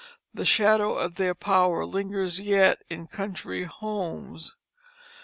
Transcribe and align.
The 0.33 0.45
shadow 0.45 0.95
of 0.97 1.13
their 1.13 1.35
power 1.35 1.85
lingers 1.85 2.39
yet 2.39 2.81
in 2.89 3.05
country 3.05 3.65
homes. 3.65 4.55